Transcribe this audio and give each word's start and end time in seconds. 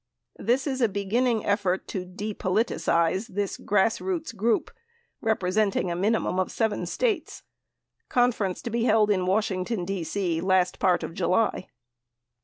This 0.39 0.65
is 0.65 0.81
a 0.81 0.89
beginning 0.89 1.45
effort 1.45 1.87
to 1.89 2.05
de 2.05 2.33
politicize 2.33 3.27
this 3.27 3.57
g 3.57 3.63
rass 3.69 4.01
roots 4.01 4.31
group 4.31 4.71
representing 5.21 5.91
a 5.91 5.95
minimum 5.95 6.39
of 6.39 6.51
seven 6.51 6.87
States, 6.87 7.43
onference 8.09 8.63
to 8.63 8.71
be 8.71 8.85
held 8.85 9.11
in 9.11 9.27
Washington, 9.27 9.85
D.C., 9.85 10.41
last 10.41 10.79
part 10.79 11.03
of 11.03 11.13
July.' 11.13 11.67